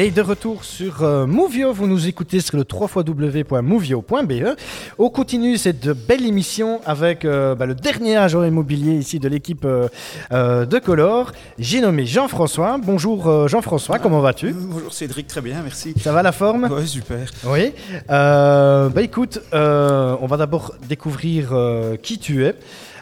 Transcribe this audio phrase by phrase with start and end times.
[0.00, 4.56] Et de retour sur euh, Movio, vous nous écoutez sur le www.movio.be.
[4.96, 9.64] On continue cette belle émission avec euh, bah, le dernier agent immobilier ici de l'équipe
[9.64, 11.32] euh, de Color.
[11.58, 12.78] J'ai nommé Jean-François.
[12.80, 14.52] Bonjour Jean-François, comment vas-tu?
[14.52, 15.94] Bonjour Cédric, très bien, merci.
[16.00, 16.68] Ça va la forme?
[16.70, 17.28] Ouais, super.
[17.46, 17.72] Oui.
[18.08, 21.48] Bah écoute, on va d'abord découvrir
[22.02, 22.54] qui tu es.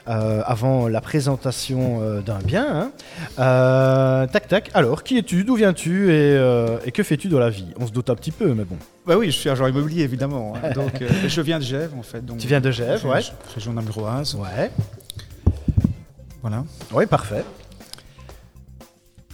[0.09, 2.67] Euh, avant la présentation euh, d'un bien.
[2.69, 2.91] hein.
[3.39, 4.71] Euh, tac tac.
[4.75, 5.45] Alors, qui es-tu?
[5.45, 6.07] D'où viens-tu?
[6.11, 7.67] Et, euh, et que fais-tu dans la vie?
[7.81, 8.77] On se doute un petit peu, mais bon.
[9.07, 10.55] Bah oui, je suis agent immobilier évidemment.
[10.63, 10.71] hein.
[10.75, 12.25] Donc, euh, je viens de Gèvres en fait.
[12.25, 13.23] Donc, Tu viens de Gèvres, ouais.
[13.55, 14.35] région- namuroise.
[14.37, 14.71] Ouais.
[16.43, 16.65] Voilà.
[16.93, 17.45] Oui, parfait.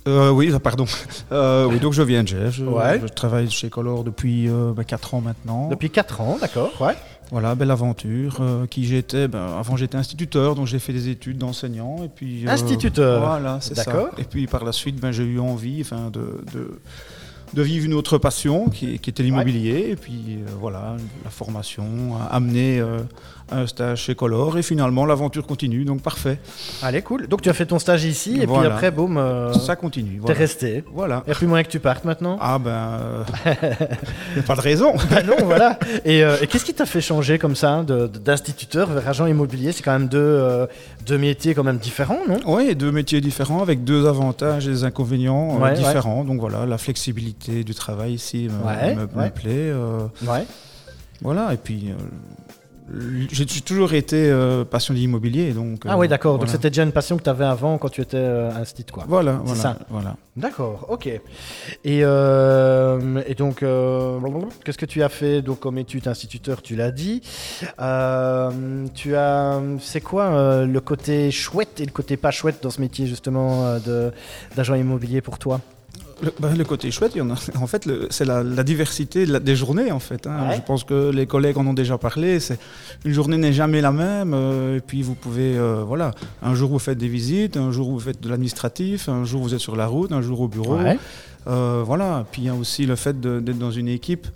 [0.09, 0.85] Euh, oui, pardon.
[1.33, 2.51] Euh, oui, donc je viens de Gèvres.
[2.51, 3.01] Je, Ouais.
[3.01, 4.51] je travaille chez Color depuis
[4.87, 5.69] 4 ans maintenant.
[5.69, 6.71] Depuis 4 ans, d'accord.
[6.79, 6.95] Ouais.
[7.33, 8.37] Voilà, belle aventure.
[8.41, 12.05] euh, qui j'étais ben, Avant, j'étais instituteur, donc j'ai fait des études d'enseignant.
[12.05, 13.27] et puis euh, Instituteur.
[13.27, 14.11] Voilà, c'est ça.
[14.19, 16.79] Et puis par la suite, ben, j'ai eu envie de,
[17.55, 19.89] de vivre une autre passion qui, qui était l'immobilier.
[19.91, 21.85] Et puis euh, voilà, la formation
[22.21, 23.01] a amené euh,
[23.51, 24.57] un stage chez Color.
[24.59, 26.39] Et finalement, l'aventure continue, donc parfait.
[26.83, 27.27] Allez, cool.
[27.29, 30.13] Donc tu as fait ton stage ici et puis après, boum, euh, Ça continue.
[30.15, 30.39] t'es Voilà.
[30.39, 30.85] resté.
[30.95, 31.23] Voilà.
[31.27, 32.99] Il a plus moyen que tu partes maintenant Ah ben,
[34.37, 34.95] y a pas de raison.
[35.11, 35.79] Bah non, voilà.
[36.05, 39.73] Et, et qu'est-ce qui t'a fait changer comme ça, d'instituteur vers agent immobilier?
[39.73, 40.67] C'est quand même deux,
[41.07, 42.39] deux métiers quand même différents, non?
[42.47, 45.75] Oui, deux métiers différents avec deux avantages et des inconvénients ouais.
[45.75, 46.25] différents.
[46.25, 49.71] Donc voilà, la flexibilité du travail ici me, Ouais, me- plaît.
[49.71, 50.47] euh, Ouais.
[51.21, 51.95] voilà, et puis euh,
[53.31, 55.53] j'ai toujours été euh, passionné d'immobilier.
[55.53, 56.39] Donc, Ah euh, oui, d'accord.
[56.39, 59.05] Donc c'était déjà une passion que tu avais avant quand tu étais euh, instit, quoi.
[59.09, 59.79] Voilà, voilà, ça.
[59.89, 60.17] voilà.
[60.37, 61.07] D'accord, ok.
[61.07, 61.21] Et,
[61.87, 64.19] euh, et donc, euh,
[64.65, 67.23] qu'est-ce que tu as fait donc, comme étude instituteur Tu l'as dit.
[67.81, 72.71] Euh, tu as, c'est quoi euh, le côté chouette et le côté pas chouette dans
[72.71, 74.13] ce métier justement euh, de
[74.57, 75.61] d'agent immobilier pour toi?
[76.23, 79.27] Le, ben, le côté chouette, il y en, a, en fait, c'est la, la diversité
[79.27, 79.91] de la- des journées.
[79.91, 80.49] En fait, hein.
[80.49, 80.57] Ouais.
[80.57, 82.39] Je pense que les collègues en ont déjà parlé.
[82.41, 82.59] C'est
[83.05, 84.33] une journée n'est jamais la même.
[84.35, 86.13] euh, et puis vous pouvez, euh, voilà,
[86.43, 89.53] un jour vous faites des visites, un jour vous faites de l'administratif, un jour vous
[89.55, 90.77] êtes sur la route, un jour au bureau.
[90.77, 90.99] Ouais.
[91.49, 92.25] Euh, voilà.
[92.31, 94.29] Puis il y a aussi le fait d'être dans une équipe.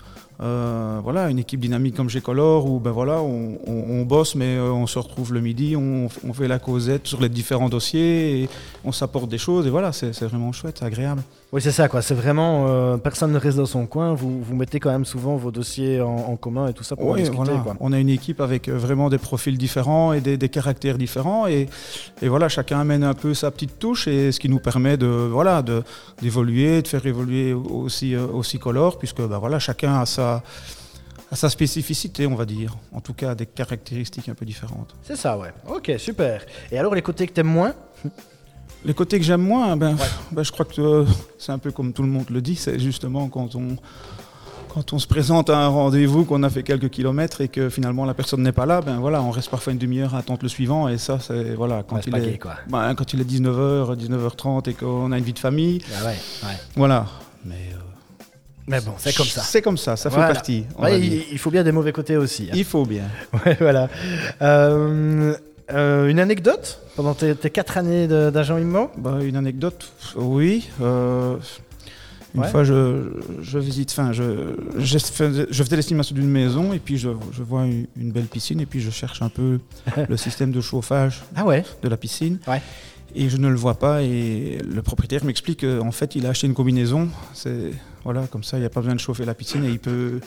[0.42, 4.34] euh, voilà, une équipe dynamique comme chez Color où ben voilà, on, on- on bosse
[4.34, 7.70] mais euh, on se retrouve le midi, on, on fait la causette sur les différents
[7.70, 8.48] dossiers et
[8.84, 11.22] on s'apporte des choses et voilà, c'est vraiment chouette, agréable.
[11.56, 12.02] Oui, c'est ça, quoi.
[12.02, 14.12] C'est vraiment euh, personne ne reste dans son coin.
[14.12, 17.06] Vous, vous mettez quand même souvent vos dossiers en, en commun et tout ça pour
[17.06, 17.60] Oui, discuter, voilà.
[17.60, 17.76] quoi.
[17.80, 21.46] On a une équipe avec euh, vraiment des profils différents et des, des caractères différents.
[21.46, 21.70] Et,
[22.20, 25.06] et voilà, chacun amène un peu sa petite touche et ce qui nous permet de
[25.06, 25.64] voilà
[26.20, 30.42] d'évoluer, de, faire évoluer aussi, euh, aussi Color, puisque bah, voilà, chacun a sa,
[31.32, 32.76] a sa spécificité, on va dire.
[32.92, 34.94] En tout cas, des caractéristiques un peu différentes.
[35.02, 35.54] C'est ça, ouais.
[35.66, 36.42] Ok, super.
[36.70, 37.72] Et alors, les côtés que t'aimes moins?
[38.84, 39.96] Les côtés que j'aime moins, ben,
[40.30, 41.04] ben, je crois que euh,
[41.38, 43.76] c'est un peu comme tout le monde le dit, c'est justement quand on,
[44.72, 48.04] quand on se présente à un rendez-vous, qu'on a fait quelques kilomètres et que finalement
[48.04, 50.48] la personne n'est pas là, ben voilà, on reste parfois une demi-heure à attendre le
[50.48, 52.54] suivant et ça, c'est voilà, quand, Ouais, il est, quoi.
[52.68, 56.16] ben, quand il est 19h, 19h30 et qu'on a une vie de famille, Ah ouais,
[56.76, 57.06] voilà.
[57.44, 58.24] Mais, euh,
[58.68, 59.40] Mais bon, c'est comme ça.
[59.40, 60.28] C'est comme ça, ça Voilà.
[60.28, 60.64] fait partie.
[60.78, 62.44] Ouais, il, faut bien des mauvais côtés aussi.
[62.50, 62.54] hein.
[62.54, 63.04] Il faut bien.
[63.44, 63.88] Ouais, voilà.
[64.42, 65.34] Euh,
[65.72, 70.68] euh, une anecdote pendant tes, tes quatre années d'agent immo Bah, une anecdote, oui.
[70.80, 71.36] euh,
[72.34, 72.48] une Ouais.
[72.48, 76.98] fois, je, je visite, enfin, je, je, fais- je faisais l'estimation d'une maison et puis
[76.98, 79.58] je, je vois une, une belle piscine et puis je cherche un peu
[80.08, 82.38] le système de chauffage Ah ouais de la piscine.
[82.46, 82.60] Ouais.
[83.14, 86.46] Et je ne le vois pas et le propriétaire m'explique qu'en fait, il a acheté
[86.46, 87.08] une combinaison.
[87.32, 87.70] C'est
[88.06, 90.20] voilà, comme ça, il n'y a pas besoin de chauffer la piscine et il peut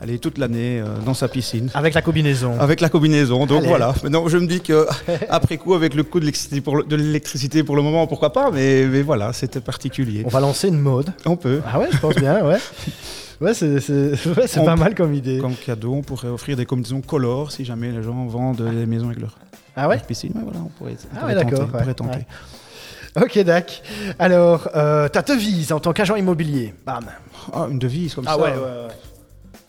[0.00, 1.70] aller toute l'année euh, dans sa piscine.
[1.74, 2.58] Avec la combinaison.
[2.58, 3.68] Avec la combinaison, donc Allez.
[3.68, 3.94] voilà.
[4.02, 4.86] Maintenant, je me dis que
[5.28, 9.02] après coup, avec le coût de l'électricité pour le, pour moment, pourquoi pas, mais, mais
[9.02, 10.22] voilà, c'était particulier.
[10.24, 11.12] On va lancer une mode.
[11.26, 11.60] On peut.
[11.70, 12.56] Ah ouais, je pense bien, ouais.
[13.38, 15.36] Ouais, c'est ouais, pas mal comme idée.
[15.38, 19.08] Comme cadeau, on pourrait offrir des combinaisons color si jamais les gens vendent des maisons
[19.08, 19.36] avec leur,
[19.76, 20.32] Ah ouais leur piscine.
[20.34, 22.26] Ouais, voilà, on pourrait, on Ah pourrait ouais, tenter, d'accord, on pourrait tenter.
[23.20, 23.82] Ok, Dac.
[24.18, 27.04] Alors, euh, ta devise en tant qu'agent immobilier Bam.
[27.52, 28.38] Ah, une devise comme Ah ça.
[28.38, 28.88] ouais, ouais, ouais.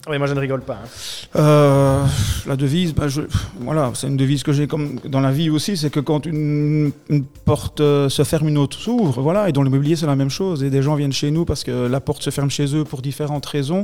[0.10, 0.76] Oui, moi je ne rigole pas.
[0.84, 0.88] hein.
[1.36, 2.02] Euh,
[2.48, 3.24] la devise, bah, je-
[3.60, 6.92] voilà, c'est une devise que j'ai comme dans la vie aussi, c'est que quand une,
[7.10, 9.22] une porte euh, se ferme, une autre s'ouvre.
[9.22, 10.64] Voilà, et dans l'immobilier, c'est la même chose.
[10.64, 13.02] Et des gens viennent chez nous parce que la porte se ferme chez eux pour
[13.02, 13.84] différentes raisons,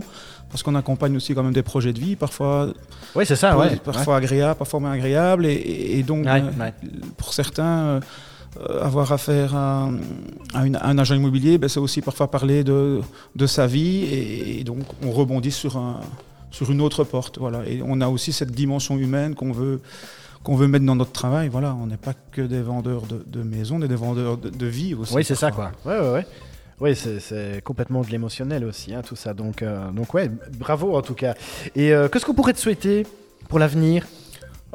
[0.49, 2.69] parce qu'on accompagne aussi quand même des projets de vie, parfois,
[3.15, 3.75] Oui, c'est ça, ouais.
[3.83, 5.45] parfois agréables, parfois moins agréables.
[5.45, 6.69] Et, donc, Ouais, euh,
[7.17, 7.99] pour certains,
[8.81, 9.89] avoir affaire à,
[10.53, 13.01] à une- à un agent immobilier, ben, c'est aussi parfois parler de,
[13.35, 14.03] de sa vie.
[14.03, 15.99] Et, et donc, on rebondit sur, un,
[16.51, 17.37] sur une autre porte.
[17.39, 17.65] Voilà.
[17.67, 19.81] Et on a aussi cette dimension humaine qu'on veut,
[20.43, 21.49] qu'on veut mettre dans notre travail.
[21.49, 21.75] Voilà.
[21.81, 24.65] On n'est pas que des vendeurs de, de maisons, on est des vendeurs de, de
[24.65, 25.13] vie aussi.
[25.15, 25.71] Oui, c'est ça, quoi.
[25.85, 26.27] Ouais, ouais, ouais.
[26.81, 29.33] Oui, c'est- c'est complètement de l'émotionnel aussi, hein, tout ça.
[29.33, 30.29] Donc, euh, donc ouais,
[30.59, 31.35] bravo en tout cas.
[31.75, 33.05] Et euh, qu'est-ce qu'on pourrait te souhaiter
[33.47, 34.05] pour l'avenir?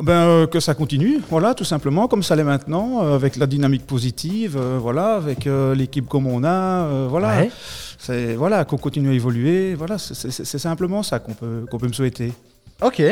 [0.00, 3.46] Ben, euh, que ça continue, voilà, tout simplement, comme ça l'est maintenant, euh, avec la
[3.46, 7.38] dynamique positive, euh, voilà, avec l'équipe comme on a, voilà.
[7.38, 7.50] Ouais.
[7.98, 11.92] C'est voilà, qu'on continue à évoluer, voilà, c'est- simplement ça qu'on peut, qu'on peut me
[11.92, 12.32] souhaiter.
[12.80, 13.02] Ok.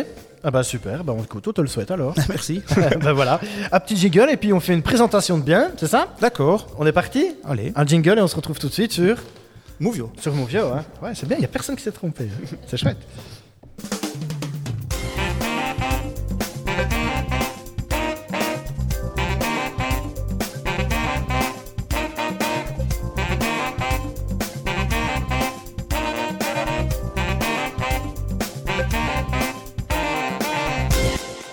[0.44, 2.14] Ah bah super, bah on, écoute, on te le souhaite alors.
[2.28, 2.62] Merci.
[3.02, 3.40] bah voilà,
[3.72, 6.06] un petit jingle et puis on fait une présentation de bien, c'est ça?
[6.20, 7.26] D'accord, On est parti?
[7.44, 9.16] Allez, Un jingle et on se retrouve tout de suite sur
[9.80, 10.12] Mouvio.
[10.20, 10.66] sur Movio.
[10.68, 10.84] Hein.
[11.02, 12.28] Ouais, c'est bien, il y a personne qui s'est trompé.
[12.32, 12.46] hein.
[12.68, 12.98] C'est chouette.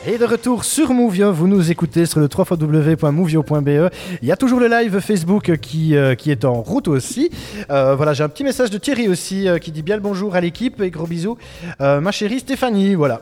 [0.05, 3.89] Et de retour sur Movio, vous nous écoutez sur le www.movio.be.
[4.21, 7.29] Il y a toujours le live Facebook qui, euh, est en route aussi.
[7.69, 10.35] Euh, voilà, j'ai un petit message de Thierry aussi euh, qui dit bien le bonjour
[10.35, 11.37] à l'équipe et gros bisous.
[11.79, 13.21] Ma chérie Stéphanie, voilà.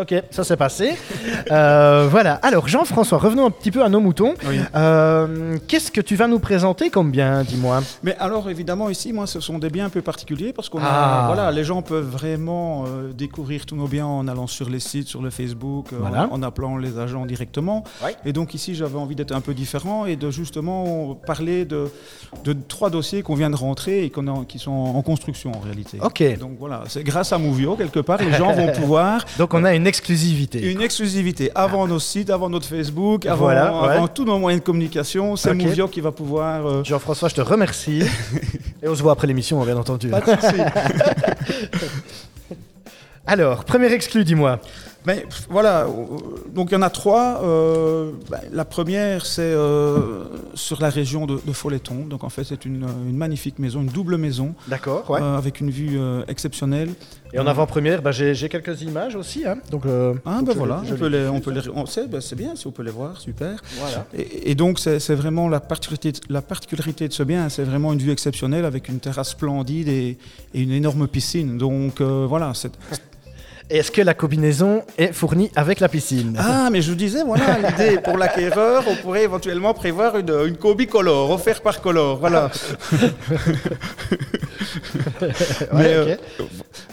[0.00, 0.94] Ok, ça s'est passé.
[1.52, 4.34] Euh, voilà, alors Jean-François, revenons un petit peu à nos moutons.
[4.48, 4.58] Oui.
[4.74, 9.26] Euh, Qu'est-ce que tu vas nous présenter comme bien, dis-moi Mais alors évidemment ici, moi,
[9.28, 11.24] ce sont des biens un peu particuliers parce qu'on Ah.
[11.24, 14.80] a, voilà, les gens peuvent vraiment euh, découvrir tous nos biens en allant sur les
[14.80, 16.28] sites, sur le Facebook, Voilà.
[16.30, 17.84] en, en appelant les agents directement.
[18.24, 21.88] Et donc ici, j'avais envie d'être un peu différent et de justement parler de,
[22.44, 25.98] de trois dossiers qu'on vient de rentrer et a- qui sont en construction en réalité.
[26.02, 29.64] Ok, Donc voilà, c'est grâce à Movio quelque part, les gens vont pouvoir donc on
[29.64, 30.70] a une exclusivité.
[30.72, 33.88] une exclusivité avant nos sites, avant notre Facebook, avant, Voilà, ouais.
[33.94, 35.36] avant tous nos moyens de communication.
[35.36, 35.56] C'est Ok.
[35.62, 36.66] Movio qui va pouvoir.
[36.66, 38.02] euh, Jean-François, je te remercie.
[38.82, 40.08] et on se voit après l'émission, bien entendu.
[40.08, 40.54] pas de souci.
[43.26, 44.60] Alors, premier exclu, dis-moi.
[45.06, 45.88] Mais voilà, euh,
[46.54, 47.40] donc il y en a trois.
[47.44, 50.24] euh, bah, la première, c'est euh,
[50.54, 52.06] sur la région de, de Folleton.
[52.08, 55.20] Donc en fait, c'est une, euh, une magnifique maison, une double maison, D'accord, ouais.
[55.20, 56.90] euh, avec une vue euh, exceptionnelle.
[57.32, 59.44] Et en avant-première, bah, j'ai quelques images aussi.
[59.44, 59.56] Hein.
[59.70, 62.06] Donc, euh, Ah donc ben je voilà, on peut les- on peut les, on sait,
[62.06, 63.60] ben, c'est bien si on peut les voir, super.
[63.80, 64.06] Voilà.
[64.16, 67.92] Et, et donc c'est vraiment la particularité, de- la particularité de ce bien, c'est vraiment
[67.92, 70.16] une vue exceptionnelle avec une terrasse splendide et,
[70.54, 71.58] et une énorme piscine.
[71.58, 72.70] Donc euh, voilà, c'est
[73.70, 76.36] Est-ce que la combinaison est fournie avec la piscine?
[76.38, 80.56] Ah, mais je vous disais, voilà, l'idée pour l'acquéreur, on pourrait éventuellement prévoir une, une
[80.56, 82.50] combi color, offerte par color, voilà.
[85.72, 86.16] mais, euh,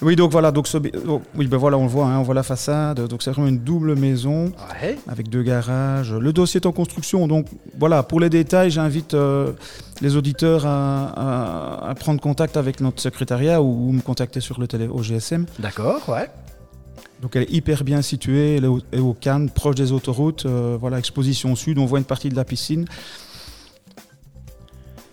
[0.01, 2.35] oui, donc voilà, donc, ce- donc, oui, ben voilà, on le voit, hein, on voit
[2.35, 4.51] la façade, donc c'est vraiment une double maison
[4.81, 4.97] Ouais.
[5.09, 6.13] avec deux garages.
[6.13, 7.47] Le dossier est en construction, donc
[7.77, 9.51] voilà, pour les détails, j'invite euh,
[10.01, 11.09] les auditeurs à,
[11.85, 15.03] à- à prendre contact avec notre secrétariat ou, ou me contacter sur le télé au
[15.03, 15.45] GSM.
[15.59, 16.29] D'accord, ouais.
[17.21, 20.45] Donc elle est hyper bien située, elle est au, Cannes, proche des autoroutes.
[20.45, 22.85] euh, voilà, exposition sud, on voit une partie de la piscine.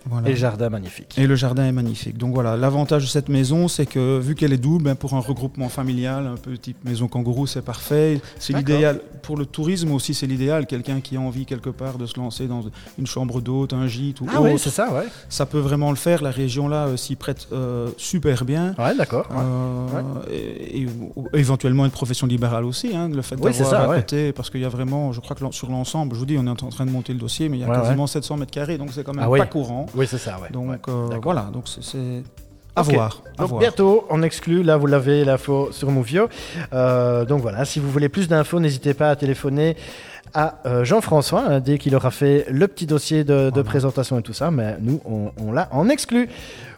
[0.09, 0.27] Voilà.
[0.27, 1.17] Et le jardin magnifique.
[1.17, 2.17] Et le jardin est magnifique.
[2.17, 5.19] Donc voilà, l'avantage de cette maison, c'est que vu qu'elle est double, ben, pour un
[5.19, 8.21] regroupement familial, un peu type maison kangourou, c'est parfait.
[8.39, 9.01] C'est l'idéal.
[9.21, 10.65] Pour le tourisme aussi, c'est l'idéal.
[10.65, 12.61] Quelqu'un qui a envie quelque part de se lancer dans
[12.97, 15.05] une chambre d'hôte, un gîte ou Ah oui, c'est ça, ouais.
[15.29, 16.21] ça peut vraiment le faire.
[16.23, 18.73] La région là euh, s'y prête euh, super bien.
[18.77, 19.27] Ouais, d'accord.
[19.29, 19.37] ouais.
[19.37, 20.87] Euh, et,
[21.33, 23.95] éventuellement une profession libérale aussi, hein, le fait Oui, d'avoir à ouais.
[23.97, 26.45] côté, parce qu'il y a vraiment, je crois que sur l'ensemble, je vous dis, on
[26.45, 28.77] est en train de monter le dossier, mais il y a quasiment 700 mètres carrés,
[28.77, 29.39] donc c'est quand même Ah oui.
[29.39, 29.85] pas courant.
[29.99, 30.49] Oui, c'est ça, ouais.
[30.49, 30.79] Donc ouais.
[30.87, 32.23] euh, voilà, donc c'est
[32.75, 33.21] à voir.
[33.37, 33.59] à Donc voir.
[33.61, 36.29] bientôt, on exclut, là vous l'avez l'info sur Movio.
[36.73, 39.75] Euh, donc voilà, si vous voulez plus d'infos, n'hésitez pas à téléphoner
[40.35, 43.63] à euh, Jean-François hein, dès qu'il aura fait le petit dossier de, de Voilà.
[43.63, 46.29] présentation et tout ça, mais nous on, on l'a en exclu.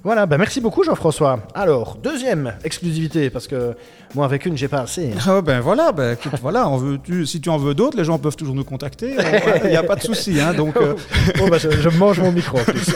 [0.03, 1.41] Voilà, bah merci beaucoup Jean-François.
[1.53, 3.75] Alors, deuxième exclusivité, parce que
[4.15, 5.11] moi avec une j'ai pas assez.
[5.27, 8.05] Ah ben voilà, ben, écoute, voilà, on veut, tu- si tu en veux d'autres, les
[8.05, 9.15] gens peuvent toujours nous contacter.
[9.65, 10.39] Il n'y a pas de souci.
[10.39, 10.95] Hein, donc, euh,
[11.41, 12.85] Oh, bah, je, je mange mon micro en plus.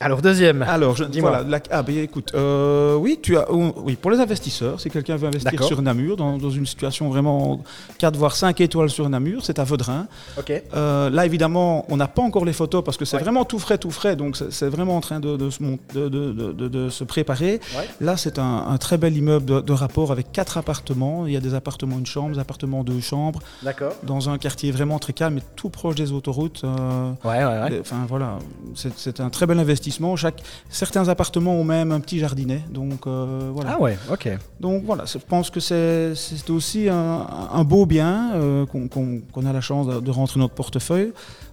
[0.00, 0.62] Alors, deuxième.
[0.62, 1.30] alors, je, Dis-moi.
[1.30, 4.90] voilà, la- ah, ben, écoute, euh, oui, tu as, oh, oui, pour les investisseurs, si
[4.90, 5.66] quelqu'un veut investir D'accord.
[5.66, 7.62] sur Namur, dans, dans une situation vraiment
[7.98, 10.06] 4 voire 5 étoiles sur Namur, c'est à Vaudrin.
[10.38, 10.52] Ok.
[10.74, 13.22] Euh, là, évidemment, on n'a pas encore les photos parce que c'est Ouais.
[13.24, 14.14] vraiment tout frais, tout frais.
[14.14, 15.58] Donc, c'est c'est vraiment en train de, de se,
[15.94, 17.60] de, de- préparer.
[17.76, 17.88] Ouais.
[18.00, 21.26] Là, c'est un, un très bel immeuble de, rapport avec quatre appartements.
[21.26, 23.94] Il y a des appartements une chambre, des appartements deux chambres, D'accord.
[24.04, 26.62] dans un quartier vraiment très calme et tout proche des autoroutes.
[26.64, 27.78] euh, Ouais, ouais, ouais.
[27.80, 28.38] Enfin voilà,
[28.76, 29.87] c'est c'est un très bel investissement.
[30.16, 33.74] Chaque, certains appartements ont même un petit jardinet, donc euh, voilà.
[33.76, 34.28] Ah ouais, ok.
[34.60, 39.20] Donc voilà, je pense que c'est c'est aussi un, un beau bien euh, qu'on qu'on-
[39.32, 41.12] qu'on a la chance de, de rentrer dans notre portefeuille,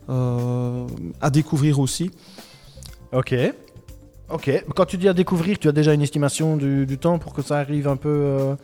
[0.09, 0.85] euh,
[1.21, 2.11] à découvrir aussi.
[3.11, 3.33] Ok.
[4.29, 4.63] Ok.
[4.75, 7.41] Quand tu dis à découvrir, tu as déjà une estimation du, du temps pour que
[7.41, 8.55] ça arrive un peu.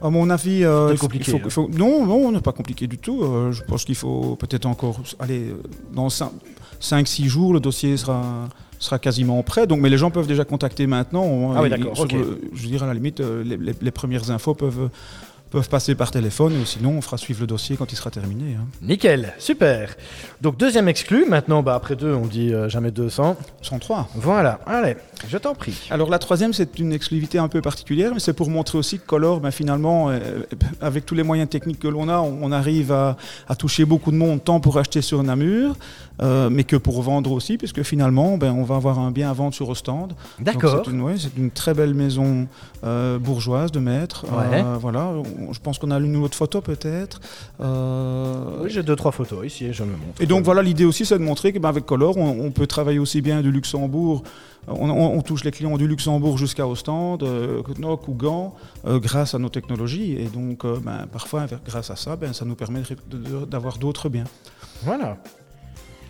[0.00, 2.52] À mon avis, euh, il faut- compliqué, il faut- il faut- non, non, n'est pas
[2.52, 3.22] compliqué du tout.
[3.24, 5.52] Euh, je pense qu'il faut peut-être encore aller
[5.92, 6.30] dans cinq-
[6.78, 8.22] 5-6 jours, le dossier sera
[8.78, 9.66] sera quasiment prêt.
[9.66, 11.52] Donc, mais les gens peuvent déjà contacter maintenant.
[11.56, 11.94] Ah oui, d'accord.
[12.18, 14.88] Le- je veux dire, à la limite, euh, les, les- les premières infos peuvent,
[15.50, 16.52] peuvent passer par téléphone.
[16.60, 18.54] Ou sinon, on fera suivre le dossier quand il sera terminé.
[18.58, 18.66] hein.
[18.82, 19.94] Nickel, super.
[20.40, 23.36] Donc deuxième exclu, maintenant bah, après deux on dit euh, jamais 200.
[23.62, 24.08] 103.
[24.14, 24.96] Voilà, allez,
[25.28, 25.88] je t'en prie.
[25.90, 29.06] Alors la troisième, c'est une exclusivité un peu particulière, mais c'est pour montrer aussi que
[29.06, 30.18] Color, ben, finalement, euh,
[30.80, 33.16] avec tous les moyens techniques que l'on a, on, on arrive à,
[33.48, 35.76] à toucher beaucoup de monde, tant pour acheter sur Namur,
[36.20, 39.32] euh, mais que pour vendre aussi, puisque finalement, ben, on va avoir un bien à
[39.32, 40.10] vendre sur Ostende.
[40.10, 40.82] Donc, D'accord.
[40.84, 42.46] C'est une, ouais, c'est une très belle maison
[42.84, 44.24] euh, bourgeoise de maître.
[44.26, 44.62] Ouais.
[44.64, 45.12] Euh, voilà,
[45.52, 47.20] je pense qu'on a une autre photo peut-être.
[47.60, 50.20] Euh, Oui, j'ai deux trois photos ici et je me montre.
[50.20, 53.20] et donc voilà, l'idée aussi, c'est de montrer qu'avec Color, on, on peut travailler aussi
[53.22, 54.22] bien du Luxembourg.
[54.66, 58.54] On, on- on touche les clients du Luxembourg jusqu'à Ostende, euh, Knock ou Gand,
[58.86, 60.12] euh, grâce à nos technologies.
[60.14, 62.82] Et donc, euh, ben, parfois, grâce à ça, ben, ça nous permet
[63.46, 64.24] d'avoir d'autres biens.
[64.82, 65.16] Voilà.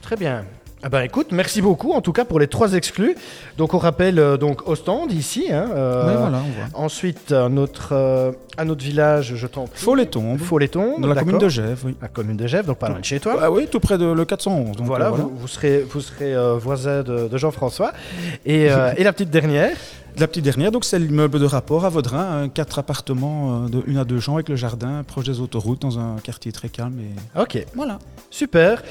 [0.03, 0.45] Très bien.
[0.83, 3.17] Ah ben écoute, merci beaucoup en tout cas pour les trois exclus.
[3.57, 5.47] Donc on rappelle euh, donc Ostende ici.
[5.51, 6.85] Hein, euh, voilà, on voit.
[6.85, 9.81] Ensuite un autre, euh, un autre village, je t'en prie.
[9.81, 10.39] Faut les tombes,
[11.01, 11.49] dans la commune de.
[11.49, 11.97] Gèvres, oui.
[12.01, 13.39] La commune de Gèvres, donc pas loin de chez toi.
[13.41, 14.77] Ah oui, tout près de le 411.
[14.77, 17.93] Donc, voilà, euh, Vous, vous serez, vous serez euh, voisin de, de Jean-François.
[18.45, 19.77] Et, euh, et la petite dernière
[20.19, 23.83] La petite dernière, donc c'est l'immeuble de rapport à Vaudrin, un quatre appartements euh, de
[23.87, 26.99] une à deux champs avec le jardin, proche des autoroutes, dans un quartier très calme.
[26.99, 27.41] Et...
[27.41, 28.01] Ok, Voilà.
[28.29, 28.83] super.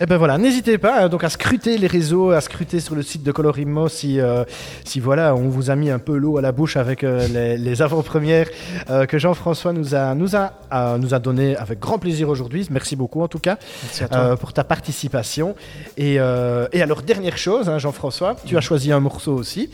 [0.00, 3.02] Et ben voilà, n'hésitez pas hein, donc à scruter les réseaux, à scruter sur le
[3.02, 4.44] site de Colorimo si, euh,
[4.84, 7.58] si voilà, on vous a mis un peu l'eau à la bouche avec euh, les,
[7.58, 8.46] les avant-premières
[8.88, 12.64] euh, que Jean-François nous a, nous, a, euh, nous a donné avec grand plaisir aujourd'hui.
[12.70, 14.18] Merci beaucoup en tout cas Merci à toi.
[14.18, 15.56] euh, pour ta participation.
[15.96, 19.68] Et, euh, et alors, dernière chose, hein, Jean-François, tu as choisi un morceau aussi.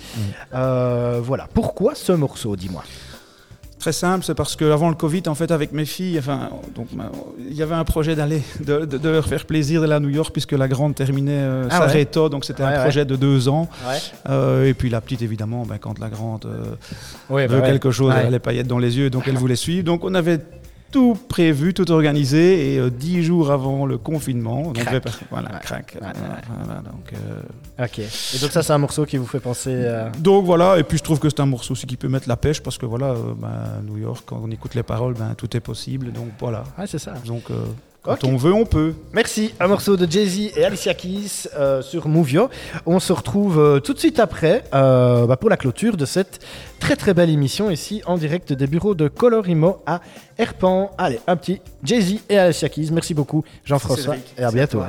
[1.03, 2.83] Euh, voilà, pourquoi ce morceau, dis-moi?
[3.79, 6.87] Très simple, c'est parce qu'avant le Covid, en fait, avec mes filles, enfin, donc,
[7.51, 10.09] il y avait un projet d'aller, de, de- de leur faire plaisir d'aller à New
[10.11, 11.93] York, puisque la grande terminait euh, Ah sa ouais?
[11.93, 12.83] réto, donc c'était Ouais, un ouais.
[12.85, 13.69] projet de deux ans.
[14.31, 18.27] Euh, et puis la petite, évidemment, ben, quand la grande euh, veut quelque chose, elle
[18.27, 19.83] a les paillettes dans les yeux, donc elle voulait suivre.
[19.85, 20.39] Donc on avait
[20.93, 25.01] tout prévu, tout organisé, et euh, dix jours avant le confinement, Crac.
[25.03, 25.61] par- voilà, Ouais.
[25.63, 25.97] crac.
[26.01, 27.99] Ouais, voilà, voilà, donc, euh, Ok.
[27.99, 30.11] Et donc ça, c'est un morceau qui vous fait penser à...
[30.21, 32.37] Donc voilà, et puis je trouve que c'est un morceau aussi qui peut mettre la
[32.37, 35.57] pêche parce que voilà, euh, ben, New York, quand on écoute les paroles, ben, tout
[35.57, 36.13] est possible.
[36.13, 36.63] Donc voilà.
[36.79, 37.15] Ouais, c'est ça.
[37.27, 37.55] Donc euh,
[38.03, 38.95] quand on veut, on peut.
[39.13, 39.55] Merci.
[39.61, 42.51] Un morceau de Jay-Z et Alicia Keys euh, sur Movio.
[42.85, 46.45] On se retrouve euh, tout de suite après euh, bah, pour la clôture de cette
[46.81, 50.01] très très belle émission ici en direct des bureaux de Colorimo à
[50.37, 50.91] Herpan.
[50.99, 52.89] Allez, un petit Jay-Z et Alicia Keys.
[52.91, 54.81] Merci beaucoup Jean-François et à bientôt.